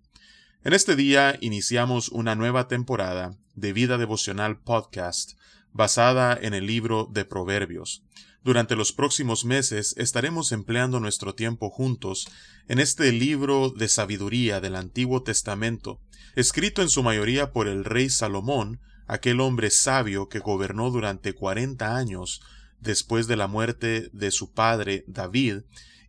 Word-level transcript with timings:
En 0.64 0.74
este 0.74 0.96
día 0.96 1.38
iniciamos 1.40 2.10
una 2.10 2.36
nueva 2.36 2.68
temporada 2.68 3.36
de 3.56 3.74
Vida 3.74 3.98
Devocional 3.98 4.60
Podcast 4.60 5.40
basada 5.72 6.38
en 6.40 6.54
el 6.54 6.68
libro 6.68 7.10
de 7.12 7.26
Proverbios. 7.26 8.04
Durante 8.44 8.76
los 8.76 8.94
próximos 8.94 9.46
meses 9.46 9.96
estaremos 9.98 10.52
empleando 10.52 11.00
nuestro 11.00 11.36
tiempo 11.36 11.70
juntos 11.70 12.28
en 12.68 12.80
este 12.80 13.12
libro 13.12 13.70
de 13.70 13.88
sabiduría 13.88 14.62
del 14.62 14.76
Antiguo 14.76 15.24
Testamento, 15.24 16.00
escrito 16.36 16.82
en 16.82 16.90
su 16.90 17.04
mayoría 17.04 17.52
por 17.52 17.68
el 17.68 17.86
rey 17.86 18.10
Salomón, 18.10 18.80
aquel 19.08 19.40
hombre 19.42 19.72
sabio 19.72 20.30
que 20.30 20.40
gobernó 20.40 20.92
durante 20.92 21.34
cuarenta 21.34 21.96
años 21.96 22.42
después 22.80 23.28
de 23.28 23.36
la 23.36 23.48
muerte 23.48 24.10
de 24.14 24.32
su 24.32 24.54
padre 24.54 25.04
David, 25.08 25.62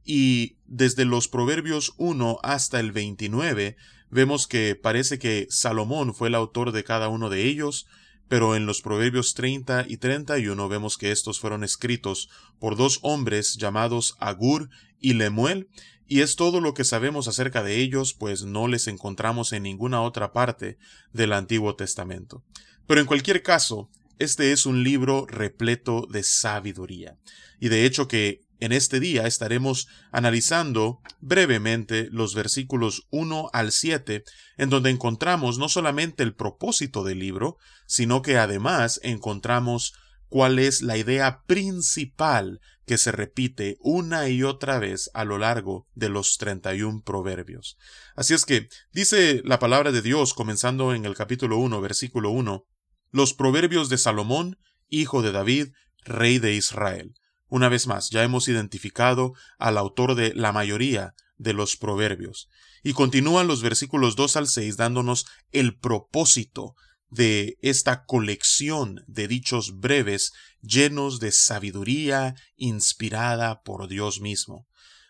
y 0.05 0.56
desde 0.66 1.05
los 1.05 1.28
Proverbios 1.28 1.95
1 1.96 2.38
hasta 2.42 2.80
el 2.80 2.92
29 2.92 3.77
vemos 4.11 4.47
que 4.47 4.75
parece 4.75 5.19
que 5.19 5.47
Salomón 5.50 6.14
fue 6.14 6.28
el 6.28 6.34
autor 6.34 6.72
de 6.72 6.84
cada 6.84 7.08
uno 7.08 7.31
de 7.31 7.47
ellos, 7.47 7.86
pero 8.28 8.55
en 8.55 8.66
los 8.66 8.81
Proverbios 8.83 9.34
30 9.34 9.86
y 9.88 9.97
31 9.97 10.69
vemos 10.69 10.98
que 10.98 11.11
estos 11.11 11.41
fueron 11.41 11.64
escritos 11.64 12.28
por 12.58 12.77
dos 12.77 12.98
hombres 13.03 13.56
llamados 13.56 14.16
Agur 14.20 14.69
y 15.00 15.14
Lemuel, 15.14 15.69
y 16.11 16.22
es 16.22 16.34
todo 16.34 16.61
lo 16.61 16.75
que 16.75 16.83
sabemos 16.83 17.28
acerca 17.28 17.62
de 17.62 17.77
ellos, 17.77 18.14
pues 18.14 18.42
no 18.42 18.66
les 18.66 18.89
encontramos 18.89 19.53
en 19.53 19.62
ninguna 19.62 20.03
otra 20.03 20.33
parte 20.33 20.77
del 21.12 21.33
Antiguo 21.33 21.77
Testamento. 21.77 22.42
Pero 22.89 23.00
en 23.00 23.06
cualquier 23.06 23.44
caso, 23.44 23.89
este 24.19 24.50
es 24.50 24.66
un 24.66 24.83
libro 24.83 25.25
repleto 25.28 26.08
de 26.11 26.25
sabiduría. 26.25 27.16
Y 27.61 27.69
de 27.69 27.86
hecho 27.86 28.08
que 28.08 28.41
en 28.58 28.72
este 28.72 28.98
día 28.98 29.28
estaremos 29.28 29.86
analizando 30.11 31.00
brevemente 31.20 32.08
los 32.11 32.34
versículos 32.34 33.06
1 33.11 33.48
al 33.53 33.70
7, 33.70 34.25
en 34.56 34.69
donde 34.69 34.91
encontramos 34.91 35.58
no 35.58 35.69
solamente 35.69 36.25
el 36.25 36.34
propósito 36.34 37.05
del 37.05 37.20
libro, 37.20 37.56
sino 37.86 38.20
que 38.20 38.36
además 38.36 38.98
encontramos 39.05 39.94
cuál 40.31 40.59
es 40.59 40.81
la 40.81 40.97
idea 40.97 41.42
principal 41.47 42.61
que 42.86 42.97
se 42.97 43.12
repite 43.12 43.77
una 43.81 44.28
y 44.28 44.42
otra 44.42 44.78
vez 44.78 45.11
a 45.12 45.25
lo 45.25 45.39
largo 45.39 45.87
de 45.95 46.09
los 46.09 46.39
31 46.39 47.03
proverbios. 47.05 47.77
Así 48.17 48.33
es 48.33 48.47
que 48.47 48.69
dice 48.92 49.42
la 49.45 49.59
palabra 49.59 49.92
de 49.92 50.03
Dios 50.03 50.33
comenzando 50.33 50.95
en 50.95 51.05
el 51.05 51.14
capítulo 51.14 51.59
1, 51.59 51.81
versículo 51.81 52.31
1, 52.31 52.64
los 53.11 53.34
proverbios 53.34 53.89
de 53.89 53.98
Salomón, 53.98 54.56
hijo 54.89 55.20
de 55.20 55.33
David, 55.33 55.69
rey 56.05 56.39
de 56.39 56.55
Israel. 56.55 57.12
Una 57.48 57.69
vez 57.69 57.89
más, 57.89 58.11
ya 58.11 58.22
hemos 58.22 58.47
identificado 58.48 59.33
al 59.59 59.77
autor 59.77 60.15
de 60.15 60.33
la 60.34 60.53
mayoría 60.53 61.15
de 61.37 61.53
los 61.53 61.77
proverbios. 61.77 62.48
Y 62.84 62.92
continúan 62.92 63.48
los 63.48 63.62
versículos 63.62 64.15
2 64.15 64.37
al 64.37 64.47
6 64.47 64.77
dándonos 64.77 65.27
el 65.50 65.77
propósito 65.77 66.77
de 67.11 67.58
esta 67.60 68.04
colección 68.04 69.04
de 69.06 69.28
dichos 69.28 69.81
breves 69.81 70.32
llenos 70.62 71.21
de 71.21 71.32
sabiduría 71.32 72.34
inspirada 72.56 73.62
por 73.62 73.88
Dios 73.88 74.21
mismo. 74.21 74.66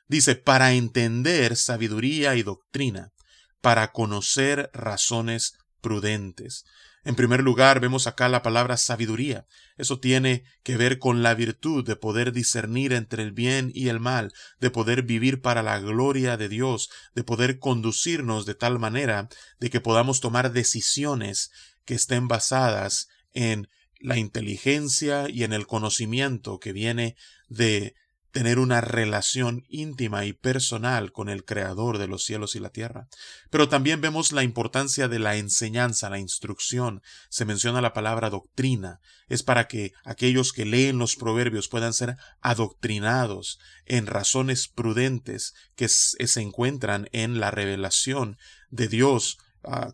Dice, 0.09 0.35
para 0.35 0.73
entender 0.73 1.57
sabiduría 1.57 2.35
y 2.35 2.43
doctrina, 2.43 3.13
para 3.61 3.93
conocer 3.93 4.71
razones 4.73 5.55
prudentes, 5.81 6.65
en 7.03 7.15
primer 7.15 7.43
lugar, 7.43 7.81
vemos 7.81 8.07
acá 8.07 8.29
la 8.29 8.43
palabra 8.43 8.77
sabiduría. 8.77 9.47
Eso 9.79 9.99
tiene 10.01 10.45
que 10.63 10.77
ver 10.77 10.99
con 10.99 11.23
la 11.23 11.33
virtud 11.33 11.83
de 11.83 11.97
poder 11.97 12.31
discernir 12.33 12.93
entre 12.93 13.23
el 13.23 13.33
bien 13.33 13.73
y 13.75 13.89
el 13.89 14.01
mal, 14.01 14.35
de 14.61 14.71
poder 14.71 15.03
vivir 15.03 15.41
para 15.41 15.63
la 15.63 15.79
gloria 15.79 16.37
de 16.37 16.51
Dios, 16.51 16.91
de 17.15 17.25
poder 17.25 17.59
conducirnos 17.59 18.45
de 18.45 18.55
tal 18.55 18.79
manera 18.79 19.31
de 19.61 19.71
que 19.71 19.81
podamos 19.81 20.21
tomar 20.21 20.53
decisiones 20.53 21.51
que 21.85 21.95
estén 21.95 22.29
basadas 22.29 23.09
en 23.33 23.69
la 24.01 24.17
inteligencia 24.17 25.29
y 25.29 25.45
en 25.45 25.53
el 25.53 25.67
conocimiento 25.67 26.59
que 26.59 26.73
viene 26.73 27.17
de 27.49 27.95
tener 28.33 28.59
una 28.59 28.81
relación 28.81 29.65
íntima 29.69 30.25
y 30.25 30.33
personal 30.33 31.13
con 31.13 31.29
el 31.29 31.45
Creador 31.45 31.99
de 31.99 32.07
los 32.07 32.25
cielos 32.25 32.55
y 32.55 32.61
la 32.61 32.71
tierra. 32.71 33.09
Pero 33.51 33.69
también 33.69 34.01
vemos 34.01 34.33
la 34.33 34.43
importancia 34.43 35.09
de 35.09 35.19
la 35.19 35.37
enseñanza, 35.37 36.11
la 36.11 36.19
instrucción. 36.19 37.03
Se 37.29 37.45
menciona 37.45 37.81
la 37.81 37.93
palabra 37.93 38.31
doctrina. 38.31 39.01
Es 39.29 39.43
para 39.43 39.67
que 39.67 39.93
aquellos 40.05 40.53
que 40.53 40.65
leen 40.65 40.99
los 40.99 41.17
proverbios 41.17 41.69
puedan 41.69 41.93
ser 41.93 42.17
adoctrinados 42.41 43.59
en 43.85 44.07
razones 44.07 44.69
prudentes 44.69 45.55
que 45.75 45.89
se 45.89 46.41
encuentran 46.41 47.09
en 47.13 47.41
la 47.41 47.51
revelación 47.51 48.39
de 48.71 48.89
Dios 48.89 49.39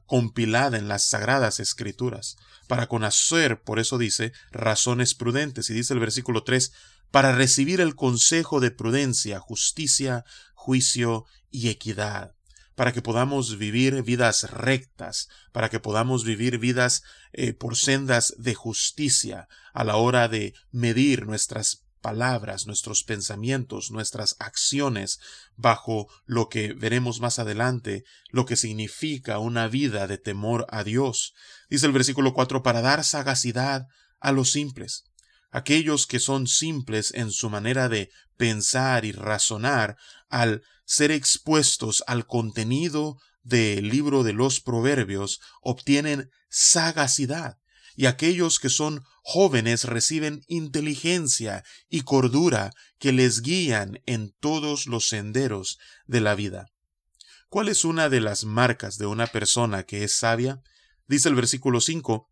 compilada 0.07 0.79
en 0.79 0.89
las 0.89 1.05
sagradas 1.05 1.61
escrituras. 1.61 2.37
Para 2.69 2.87
conocer, 2.87 3.63
por 3.63 3.79
eso 3.79 3.99
dice, 3.99 4.33
razones 4.51 5.15
prudentes. 5.15 5.71
Y 5.71 5.75
dice 5.75 5.95
el 5.95 6.01
versículo 6.01 6.43
3, 6.43 6.73
para 7.11 7.33
recibir 7.33 7.81
el 7.81 7.95
consejo 7.95 8.61
de 8.61 8.71
prudencia, 8.71 9.41
justicia, 9.41 10.25
juicio 10.55 11.25
y 11.51 11.69
equidad, 11.69 12.35
para 12.75 12.93
que 12.93 13.03
podamos 13.03 13.57
vivir 13.57 14.03
vidas 14.03 14.51
rectas, 14.51 15.29
para 15.53 15.69
que 15.69 15.81
podamos 15.81 16.25
vivir 16.25 16.59
vidas 16.59 17.03
eh, 17.33 17.53
por 17.53 17.77
sendas 17.77 18.35
de 18.39 18.55
justicia 18.55 19.49
a 19.73 19.85
la 19.85 19.97
hora 19.97 20.29
de 20.29 20.55
medir 20.73 21.27
nuestras 21.27 21.86
palabras, 22.07 22.69
nuestros 22.69 23.03
pensamientos, 23.03 23.91
nuestras 23.91 24.37
acciones, 24.39 25.19
bajo 25.57 26.07
lo 26.25 26.49
que 26.49 26.73
veremos 26.73 27.19
más 27.19 27.41
adelante, 27.41 28.05
lo 28.31 28.47
que 28.47 28.55
significa 28.55 29.41
una 29.41 29.67
vida 29.67 30.07
de 30.07 30.17
temor 30.17 30.67
a 30.71 30.85
Dios. 30.85 31.35
Dice 31.69 31.87
el 31.87 31.91
versículo 31.91 32.33
4, 32.33 32.63
para 32.63 32.81
dar 32.81 33.03
sagacidad 33.03 33.89
a 34.21 34.31
los 34.31 34.53
simples 34.53 35.03
aquellos 35.51 36.07
que 36.07 36.21
son 36.21 36.47
simples 36.47 37.13
en 37.15 37.33
su 37.33 37.51
manera 37.51 37.89
de 37.89 38.11
pensar 38.37 39.05
y 39.05 39.11
razonar, 39.11 39.97
al 40.29 40.63
ser 40.85 41.11
expuestos 41.11 42.05
al 42.07 42.27
contenido 42.27 43.19
del 43.43 43.89
libro 43.89 44.23
de 44.23 44.33
los 44.33 44.61
proverbios, 44.61 45.41
obtienen 45.63 46.31
sagacidad, 46.51 47.59
y 47.97 48.07
aquellos 48.07 48.61
que 48.61 48.69
son 48.69 49.03
jóvenes 49.29 49.83
reciben 49.83 50.45
inteligencia 50.47 51.65
y 51.89 52.03
cordura 52.03 52.71
que 53.01 53.11
les 53.11 53.43
guían 53.43 54.01
en 54.07 54.33
todos 54.39 54.87
los 54.87 55.09
senderos 55.09 55.81
de 56.07 56.21
la 56.21 56.37
vida. 56.37 56.69
¿Cuál 57.49 57.69
es 57.69 57.85
una 57.85 58.09
de 58.09 58.21
las 58.21 58.45
marcas 58.45 58.99
de 58.99 59.07
una 59.07 59.27
persona 59.27 59.83
que 59.83 60.05
es 60.05 60.15
sabia? 60.15 60.63
Dice 61.09 61.29
el 61.29 61.35
versículo 61.35 61.81
5, 61.81 62.31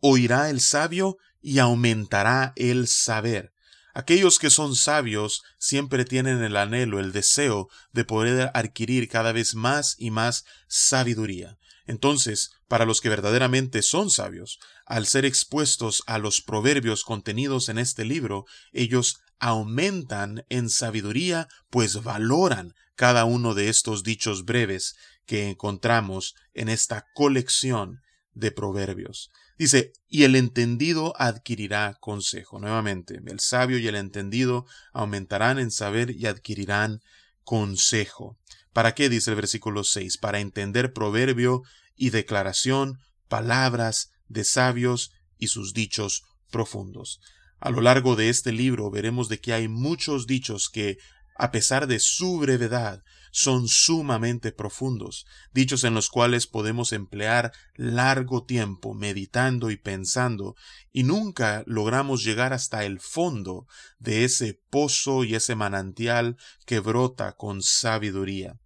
Oirá 0.00 0.50
el 0.50 0.60
sabio 0.60 1.16
y 1.40 1.60
aumentará 1.60 2.52
el 2.56 2.88
saber. 2.88 3.52
Aquellos 3.94 4.40
que 4.40 4.50
son 4.50 4.74
sabios 4.74 5.44
siempre 5.60 6.04
tienen 6.04 6.42
el 6.42 6.56
anhelo, 6.56 6.98
el 6.98 7.12
deseo 7.12 7.68
de 7.92 8.04
poder 8.04 8.50
adquirir 8.52 9.08
cada 9.08 9.30
vez 9.30 9.54
más 9.54 9.94
y 9.96 10.10
más 10.10 10.44
sabiduría. 10.66 11.56
Entonces, 11.86 12.50
para 12.68 12.84
los 12.84 13.00
que 13.00 13.08
verdaderamente 13.08 13.82
son 13.82 14.10
sabios, 14.10 14.58
al 14.84 15.06
ser 15.06 15.24
expuestos 15.24 16.02
a 16.06 16.18
los 16.18 16.40
proverbios 16.40 17.04
contenidos 17.04 17.68
en 17.68 17.78
este 17.78 18.04
libro, 18.04 18.44
ellos 18.72 19.20
aumentan 19.38 20.44
en 20.48 20.68
sabiduría, 20.70 21.48
pues 21.70 22.02
valoran 22.02 22.74
cada 22.94 23.24
uno 23.24 23.54
de 23.54 23.68
estos 23.68 24.02
dichos 24.02 24.44
breves 24.44 24.96
que 25.26 25.48
encontramos 25.48 26.34
en 26.54 26.68
esta 26.68 27.06
colección 27.14 28.00
de 28.32 28.50
proverbios. 28.50 29.30
Dice, 29.58 29.92
y 30.08 30.24
el 30.24 30.36
entendido 30.36 31.14
adquirirá 31.18 31.96
consejo. 32.00 32.58
Nuevamente, 32.58 33.20
el 33.24 33.40
sabio 33.40 33.78
y 33.78 33.88
el 33.88 33.96
entendido 33.96 34.66
aumentarán 34.92 35.58
en 35.58 35.70
saber 35.70 36.10
y 36.10 36.26
adquirirán 36.26 37.00
consejo. 37.42 38.38
¿Para 38.76 38.94
qué? 38.94 39.08
dice 39.08 39.30
el 39.30 39.36
versículo 39.36 39.84
6. 39.84 40.18
Para 40.18 40.38
entender 40.38 40.92
proverbio 40.92 41.62
y 41.96 42.10
declaración, 42.10 42.98
palabras 43.26 44.10
de 44.28 44.44
sabios 44.44 45.12
y 45.38 45.46
sus 45.46 45.72
dichos 45.72 46.24
profundos. 46.50 47.22
A 47.58 47.70
lo 47.70 47.80
largo 47.80 48.16
de 48.16 48.28
este 48.28 48.52
libro 48.52 48.90
veremos 48.90 49.30
de 49.30 49.40
que 49.40 49.54
hay 49.54 49.66
muchos 49.66 50.26
dichos 50.26 50.68
que 50.68 50.98
a 51.38 51.52
pesar 51.52 51.86
de 51.86 51.98
su 52.00 52.38
brevedad, 52.38 53.02
son 53.30 53.68
sumamente 53.68 54.52
profundos, 54.52 55.26
dichos 55.52 55.84
en 55.84 55.94
los 55.94 56.08
cuales 56.08 56.46
podemos 56.46 56.92
emplear 56.92 57.52
largo 57.74 58.44
tiempo 58.44 58.94
meditando 58.94 59.70
y 59.70 59.76
pensando, 59.76 60.54
y 60.92 61.02
nunca 61.02 61.62
logramos 61.66 62.24
llegar 62.24 62.52
hasta 62.52 62.84
el 62.84 63.00
fondo 63.00 63.66
de 63.98 64.24
ese 64.24 64.60
pozo 64.70 65.24
y 65.24 65.34
ese 65.34 65.54
manantial 65.54 66.36
que 66.64 66.80
brota 66.80 67.32
con 67.32 67.62
sabiduría. 67.62 68.58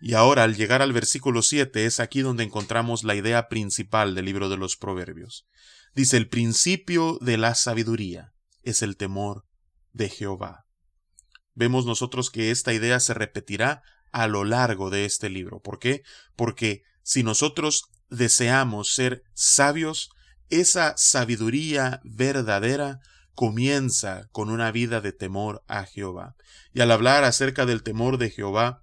Y 0.00 0.14
ahora, 0.14 0.44
al 0.44 0.56
llegar 0.56 0.82
al 0.82 0.92
versículo 0.92 1.42
7, 1.42 1.84
es 1.84 2.00
aquí 2.00 2.20
donde 2.20 2.44
encontramos 2.44 3.04
la 3.04 3.14
idea 3.14 3.48
principal 3.48 4.14
del 4.14 4.26
libro 4.26 4.48
de 4.48 4.56
los 4.56 4.76
Proverbios. 4.76 5.46
Dice, 5.94 6.16
el 6.16 6.28
principio 6.28 7.18
de 7.20 7.36
la 7.36 7.54
sabiduría 7.54 8.32
es 8.62 8.82
el 8.82 8.96
temor 8.96 9.44
de 9.92 10.08
Jehová. 10.08 10.66
Vemos 11.54 11.86
nosotros 11.86 12.30
que 12.30 12.50
esta 12.50 12.72
idea 12.72 13.00
se 13.00 13.14
repetirá 13.14 13.82
a 14.12 14.28
lo 14.28 14.44
largo 14.44 14.90
de 14.90 15.04
este 15.04 15.28
libro. 15.28 15.60
¿Por 15.60 15.78
qué? 15.78 16.02
Porque 16.36 16.82
si 17.02 17.22
nosotros 17.22 17.84
deseamos 18.08 18.94
ser 18.94 19.22
sabios, 19.34 20.10
esa 20.50 20.96
sabiduría 20.96 22.00
verdadera 22.04 23.00
comienza 23.34 24.28
con 24.32 24.50
una 24.50 24.70
vida 24.70 25.00
de 25.00 25.12
temor 25.12 25.62
a 25.66 25.84
Jehová. 25.84 26.36
Y 26.72 26.80
al 26.80 26.90
hablar 26.90 27.24
acerca 27.24 27.66
del 27.66 27.82
temor 27.82 28.18
de 28.18 28.30
Jehová, 28.30 28.82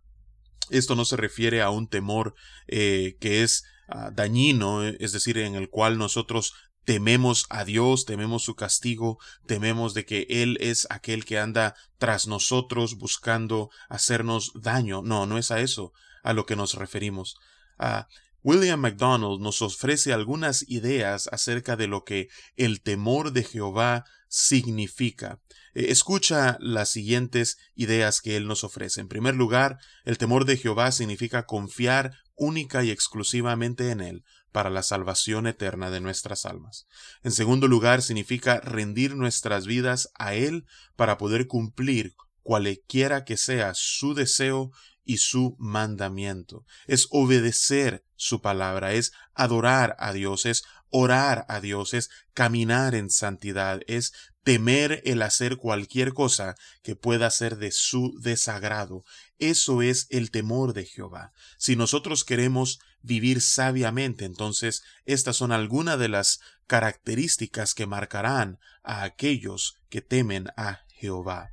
esto 0.69 0.95
no 0.95 1.05
se 1.05 1.17
refiere 1.17 1.61
a 1.61 1.69
un 1.69 1.87
temor 1.87 2.35
eh, 2.67 3.17
que 3.19 3.43
es 3.43 3.65
ah, 3.87 4.11
dañino, 4.13 4.83
es 4.83 5.11
decir, 5.11 5.37
en 5.37 5.55
el 5.55 5.69
cual 5.69 5.97
nosotros 5.97 6.53
tememos 6.85 7.47
a 7.49 7.65
Dios, 7.65 8.05
tememos 8.05 8.43
su 8.43 8.55
castigo, 8.55 9.17
tememos 9.47 9.93
de 9.93 10.05
que 10.05 10.27
Él 10.29 10.57
es 10.61 10.87
aquel 10.89 11.25
que 11.25 11.39
anda 11.39 11.75
tras 11.97 12.27
nosotros 12.27 12.97
buscando 12.97 13.69
hacernos 13.89 14.51
daño. 14.55 15.01
No, 15.01 15.25
no 15.25 15.37
es 15.37 15.51
a 15.51 15.59
eso 15.59 15.93
a 16.23 16.33
lo 16.33 16.45
que 16.45 16.55
nos 16.55 16.75
referimos. 16.75 17.37
Ah, 17.77 18.07
William 18.45 18.79
MacDonald 18.79 19.41
nos 19.41 19.63
ofrece 19.63 20.13
algunas 20.13 20.69
ideas 20.69 21.27
acerca 21.31 21.75
de 21.75 21.87
lo 21.87 22.03
que 22.03 22.29
el 22.55 22.81
temor 22.83 23.31
de 23.31 23.43
Jehová 23.43 24.05
significa. 24.27 25.39
Eh, 25.73 25.87
escucha 25.89 26.55
las 26.59 26.89
siguientes 26.89 27.57
ideas 27.73 28.21
que 28.21 28.37
él 28.37 28.45
nos 28.45 28.63
ofrece. 28.63 29.01
En 29.01 29.07
primer 29.07 29.33
lugar, 29.33 29.79
el 30.03 30.19
temor 30.19 30.45
de 30.45 30.57
Jehová 30.57 30.91
significa 30.91 31.47
confiar 31.47 32.11
única 32.35 32.83
y 32.83 32.91
exclusivamente 32.91 33.89
en 33.89 33.99
él 33.99 34.23
para 34.51 34.69
la 34.69 34.83
salvación 34.83 35.47
eterna 35.47 35.89
de 35.89 36.01
nuestras 36.01 36.45
almas. 36.45 36.85
En 37.23 37.31
segundo 37.31 37.67
lugar, 37.67 38.03
significa 38.03 38.59
rendir 38.59 39.15
nuestras 39.15 39.65
vidas 39.65 40.11
a 40.19 40.35
él 40.35 40.67
para 40.95 41.17
poder 41.17 41.47
cumplir 41.47 42.13
cualquiera 42.43 43.25
que 43.25 43.37
sea 43.37 43.73
su 43.73 44.13
deseo 44.13 44.71
y 45.03 45.17
su 45.17 45.55
mandamiento. 45.57 46.63
Es 46.85 47.07
obedecer 47.09 48.04
su 48.15 48.41
palabra, 48.41 48.93
es 48.93 49.13
adorar 49.33 49.95
a 49.99 50.13
Dios, 50.13 50.45
es 50.45 50.63
orar 50.89 51.45
a 51.49 51.59
Dios, 51.59 51.93
es 51.93 52.09
caminar 52.33 52.95
en 52.95 53.09
santidad, 53.09 53.81
es 53.87 54.13
temer 54.43 55.01
el 55.05 55.23
hacer 55.23 55.57
cualquier 55.57 56.13
cosa 56.13 56.55
que 56.83 56.95
pueda 56.95 57.29
ser 57.31 57.57
de 57.57 57.71
su 57.71 58.17
desagrado. 58.21 59.03
Eso 59.39 59.81
es 59.81 60.07
el 60.11 60.29
temor 60.29 60.73
de 60.73 60.85
Jehová. 60.85 61.33
Si 61.57 61.75
nosotros 61.75 62.23
queremos 62.23 62.79
vivir 63.01 63.41
sabiamente, 63.41 64.23
entonces 64.23 64.83
estas 65.05 65.35
son 65.35 65.51
algunas 65.51 65.97
de 65.97 66.09
las 66.09 66.39
características 66.67 67.73
que 67.73 67.87
marcarán 67.87 68.59
a 68.83 69.03
aquellos 69.03 69.77
que 69.89 70.01
temen 70.01 70.49
a 70.55 70.81
Jehová. 70.89 71.51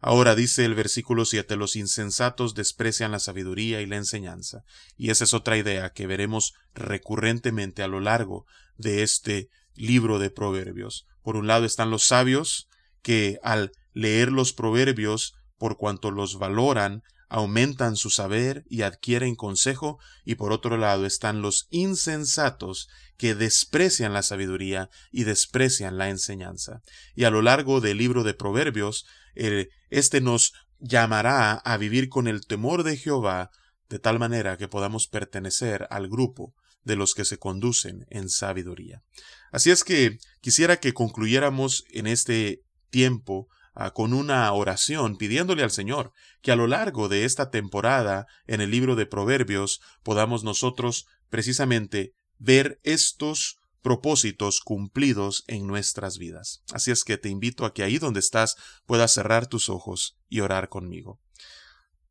Ahora 0.00 0.36
dice 0.36 0.64
el 0.64 0.76
versículo 0.76 1.24
7, 1.24 1.56
los 1.56 1.74
insensatos 1.74 2.54
desprecian 2.54 3.10
la 3.10 3.18
sabiduría 3.18 3.80
y 3.80 3.86
la 3.86 3.96
enseñanza. 3.96 4.62
Y 4.96 5.10
esa 5.10 5.24
es 5.24 5.34
otra 5.34 5.56
idea 5.56 5.90
que 5.90 6.06
veremos 6.06 6.54
recurrentemente 6.72 7.82
a 7.82 7.88
lo 7.88 7.98
largo 7.98 8.46
de 8.76 9.02
este 9.02 9.48
libro 9.74 10.20
de 10.20 10.30
Proverbios. 10.30 11.06
Por 11.22 11.36
un 11.36 11.48
lado 11.48 11.64
están 11.64 11.90
los 11.90 12.04
sabios, 12.04 12.68
que 13.02 13.38
al 13.42 13.72
leer 13.92 14.30
los 14.30 14.52
Proverbios, 14.52 15.34
por 15.56 15.76
cuanto 15.76 16.12
los 16.12 16.38
valoran, 16.38 17.02
aumentan 17.28 17.96
su 17.96 18.10
saber 18.10 18.64
y 18.68 18.82
adquieren 18.82 19.34
consejo, 19.34 19.98
y 20.24 20.36
por 20.36 20.52
otro 20.52 20.76
lado 20.76 21.06
están 21.06 21.42
los 21.42 21.66
insensatos 21.70 22.88
que 23.16 23.34
desprecian 23.34 24.12
la 24.12 24.22
sabiduría 24.22 24.88
y 25.10 25.24
desprecian 25.24 25.98
la 25.98 26.08
enseñanza. 26.08 26.80
Y 27.14 27.24
a 27.24 27.30
lo 27.30 27.42
largo 27.42 27.80
del 27.80 27.98
libro 27.98 28.24
de 28.24 28.34
Proverbios, 28.34 29.04
este 29.34 30.20
nos 30.20 30.52
llamará 30.78 31.54
a 31.54 31.76
vivir 31.76 32.08
con 32.08 32.28
el 32.28 32.46
temor 32.46 32.82
de 32.82 32.96
Jehová, 32.96 33.50
de 33.88 33.98
tal 33.98 34.18
manera 34.18 34.56
que 34.56 34.68
podamos 34.68 35.08
pertenecer 35.08 35.86
al 35.90 36.08
grupo 36.08 36.54
de 36.82 36.96
los 36.96 37.14
que 37.14 37.24
se 37.24 37.38
conducen 37.38 38.06
en 38.10 38.28
sabiduría. 38.28 39.02
Así 39.50 39.70
es 39.70 39.84
que 39.84 40.18
quisiera 40.40 40.78
que 40.78 40.94
concluyéramos 40.94 41.84
en 41.90 42.06
este 42.06 42.62
tiempo 42.90 43.48
Ah, 43.80 43.92
con 43.92 44.12
una 44.12 44.52
oración 44.52 45.16
pidiéndole 45.16 45.62
al 45.62 45.70
Señor 45.70 46.12
que 46.42 46.50
a 46.50 46.56
lo 46.56 46.66
largo 46.66 47.08
de 47.08 47.24
esta 47.24 47.48
temporada 47.48 48.26
en 48.48 48.60
el 48.60 48.72
libro 48.72 48.96
de 48.96 49.06
Proverbios 49.06 49.80
podamos 50.02 50.42
nosotros 50.42 51.06
precisamente 51.30 52.12
ver 52.38 52.80
estos 52.82 53.57
propósitos 53.88 54.60
cumplidos 54.60 55.44
en 55.46 55.66
nuestras 55.66 56.18
vidas. 56.18 56.62
Así 56.74 56.90
es 56.90 57.04
que 57.04 57.16
te 57.16 57.30
invito 57.30 57.64
a 57.64 57.72
que 57.72 57.82
ahí 57.82 57.96
donde 57.96 58.20
estás 58.20 58.54
puedas 58.84 59.14
cerrar 59.14 59.46
tus 59.46 59.70
ojos 59.70 60.18
y 60.28 60.40
orar 60.40 60.68
conmigo. 60.68 61.22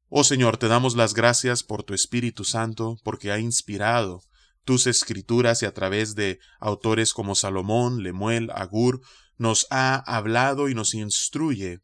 Oh 0.09 0.23
Señor, 0.23 0.57
te 0.57 0.67
damos 0.67 0.95
las 0.95 1.13
gracias 1.13 1.61
por 1.61 1.83
tu 1.83 1.93
Espíritu 1.93 2.45
Santo, 2.45 2.97
porque 3.03 3.31
ha 3.31 3.37
inspirado 3.37 4.23
tus 4.63 4.87
escrituras 4.87 5.61
y 5.61 5.67
a 5.67 5.73
través 5.75 6.15
de 6.15 6.39
autores 6.59 7.13
como 7.13 7.35
Salomón, 7.35 8.01
Lemuel, 8.01 8.49
Agur, 8.55 8.99
nos 9.37 9.67
ha 9.69 9.97
hablado 9.97 10.69
y 10.69 10.73
nos 10.73 10.95
instruye 10.95 11.81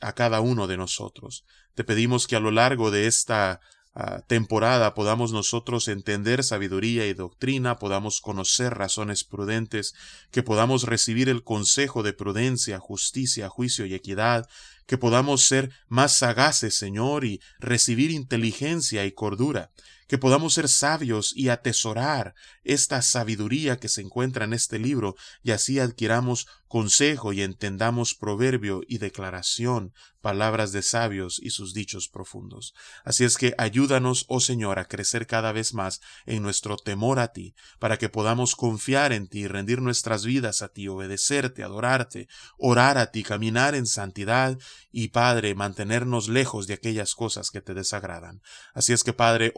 a 0.00 0.14
cada 0.14 0.40
uno 0.40 0.66
de 0.66 0.78
nosotros. 0.78 1.44
Te 1.74 1.84
pedimos 1.84 2.26
que 2.26 2.36
a 2.36 2.40
lo 2.40 2.50
largo 2.50 2.90
de 2.90 3.08
esta 3.08 3.60
ah, 3.94 4.22
temporada 4.26 4.94
podamos 4.94 5.32
nosotros 5.32 5.88
entender 5.88 6.44
sabiduría 6.44 7.06
y 7.06 7.14
doctrina, 7.14 7.78
podamos 7.78 8.20
conocer 8.20 8.74
razones 8.74 9.24
prudentes, 9.24 9.94
que 10.30 10.42
podamos 10.42 10.84
recibir 10.84 11.28
el 11.28 11.42
consejo 11.42 12.02
de 12.02 12.12
prudencia, 12.12 12.78
justicia, 12.78 13.48
juicio 13.48 13.86
y 13.86 13.94
equidad, 13.94 14.48
que 14.86 14.98
podamos 14.98 15.44
ser 15.44 15.70
más 15.88 16.16
sagaces, 16.18 16.76
Señor, 16.76 17.24
y 17.24 17.40
recibir 17.58 18.10
inteligencia 18.10 19.04
y 19.04 19.12
cordura, 19.12 19.70
que 20.08 20.18
podamos 20.18 20.54
ser 20.54 20.68
sabios 20.68 21.32
y 21.36 21.48
atesorar 21.48 22.34
esta 22.62 23.02
sabiduría 23.02 23.78
que 23.78 23.88
se 23.88 24.00
encuentra 24.00 24.44
en 24.44 24.52
este 24.52 24.78
libro, 24.78 25.16
y 25.42 25.52
así 25.52 25.78
adquiramos 25.78 26.46
consejo 26.74 27.32
y 27.32 27.40
entendamos 27.40 28.14
proverbio 28.14 28.82
y 28.88 28.98
declaración, 28.98 29.92
palabras 30.20 30.72
de 30.72 30.82
sabios 30.82 31.38
y 31.40 31.50
sus 31.50 31.72
dichos 31.72 32.08
profundos. 32.08 32.74
Así 33.04 33.22
es 33.22 33.36
que 33.36 33.54
ayúdanos, 33.58 34.24
oh 34.26 34.40
Señor, 34.40 34.78
a 34.80 34.88
crecer 34.88 35.28
cada 35.28 35.52
vez 35.52 35.72
más 35.72 36.00
en 36.26 36.42
nuestro 36.42 36.76
temor 36.76 37.20
a 37.20 37.28
ti, 37.28 37.54
para 37.78 37.96
que 37.98 38.08
podamos 38.08 38.56
confiar 38.56 39.12
en 39.12 39.28
ti, 39.28 39.46
rendir 39.46 39.82
nuestras 39.82 40.24
vidas 40.24 40.62
a 40.62 40.68
ti, 40.68 40.88
obedecerte, 40.88 41.62
adorarte, 41.62 42.26
orar 42.58 42.98
a 42.98 43.12
ti, 43.12 43.22
caminar 43.22 43.76
en 43.76 43.86
santidad 43.86 44.58
y, 44.90 45.08
Padre, 45.08 45.54
mantenernos 45.54 46.28
lejos 46.28 46.66
de 46.66 46.74
aquellas 46.74 47.14
cosas 47.14 47.50
que 47.50 47.60
te 47.60 47.74
desagradan. 47.74 48.42
Así 48.72 48.92
es 48.92 49.04
que, 49.04 49.12
Padre, 49.12 49.52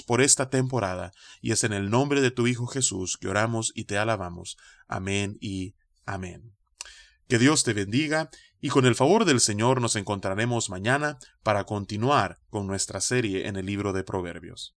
por 0.00 0.22
esta 0.22 0.48
temporada, 0.48 1.12
y 1.42 1.52
es 1.52 1.64
en 1.64 1.74
el 1.74 1.90
nombre 1.90 2.22
de 2.22 2.30
tu 2.30 2.46
Hijo 2.46 2.66
Jesús 2.66 3.18
que 3.18 3.28
oramos 3.28 3.72
y 3.74 3.84
te 3.84 3.98
alabamos. 3.98 4.56
Amén 4.88 5.36
y 5.40 5.74
amén. 6.06 6.54
Que 7.28 7.38
Dios 7.38 7.64
te 7.64 7.74
bendiga 7.74 8.30
y 8.62 8.68
con 8.68 8.86
el 8.86 8.94
favor 8.94 9.26
del 9.26 9.40
Señor 9.40 9.82
nos 9.82 9.96
encontraremos 9.96 10.70
mañana 10.70 11.18
para 11.42 11.64
continuar 11.64 12.40
con 12.48 12.66
nuestra 12.66 13.02
serie 13.02 13.48
en 13.48 13.56
el 13.56 13.66
libro 13.66 13.92
de 13.92 14.04
Proverbios. 14.04 14.74